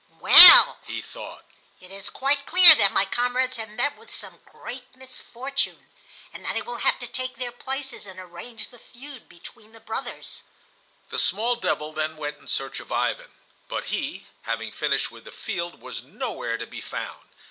"Well," 0.19 0.79
he 0.87 0.99
thought, 0.99 1.45
"it 1.79 1.91
is 1.91 2.09
quite 2.09 2.47
clear 2.47 2.73
that 2.73 2.91
my 2.91 3.05
comrades 3.05 3.57
have 3.57 3.69
met 3.69 3.95
with 3.99 4.09
some 4.11 4.39
great 4.51 4.95
misfortune, 4.95 5.89
and 6.33 6.43
that 6.43 6.55
I 6.57 6.61
will 6.61 6.77
have 6.77 6.97
to 7.01 7.07
take 7.07 7.35
their 7.35 7.51
places 7.51 8.07
and 8.07 8.19
arrange 8.19 8.69
the 8.69 8.79
feud 8.79 9.29
between 9.29 9.73
the 9.73 9.79
brothers." 9.79 10.41
The 11.09 11.19
small 11.19 11.55
devil 11.55 11.93
then 11.93 12.17
went 12.17 12.39
in 12.39 12.47
search 12.47 12.79
of 12.79 12.91
Ivan. 12.91 13.29
But 13.67 13.89
he, 13.93 14.25
having 14.41 14.71
finished 14.71 15.11
with 15.11 15.23
the 15.23 15.31
field, 15.31 15.79
was 15.83 16.01
nowhere 16.01 16.57
to 16.57 16.65
be 16.65 16.81
found. 16.81 17.21